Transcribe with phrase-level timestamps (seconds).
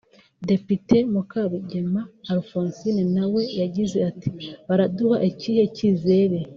[0.49, 2.01] Depite Mukarugema
[2.31, 4.29] Alphonsine na we yagize ati
[4.67, 6.37] “Baraduha ikihe cyizere